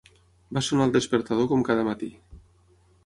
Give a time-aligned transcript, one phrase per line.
[0.57, 2.11] Va sonar es despertador com cada matí